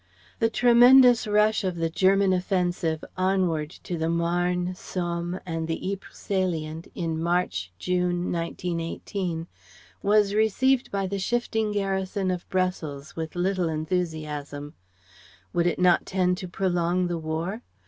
The 0.39 0.49
tremendous 0.49 1.27
rush 1.27 1.63
of 1.63 1.75
the 1.75 1.87
German 1.91 2.33
offensive 2.33 3.03
onward 3.17 3.69
to 3.83 3.99
the 3.99 4.09
Marne, 4.09 4.73
Somme, 4.73 5.39
and 5.45 5.69
Ypres 5.69 6.17
salient 6.17 6.87
in 6.95 7.21
March 7.21 7.71
June, 7.77 8.31
1918, 8.31 9.45
was 10.01 10.33
received 10.33 10.89
by 10.89 11.05
the 11.05 11.19
shifting 11.19 11.71
garrison 11.71 12.31
of 12.31 12.49
Brussels 12.49 13.15
with 13.15 13.35
little 13.35 13.69
enthusiasm. 13.69 14.73
Would 15.53 15.67
it 15.67 15.77
not 15.77 16.07
tend 16.07 16.39
to 16.39 16.47
prolong 16.47 17.05
the 17.05 17.19
War? 17.19 17.61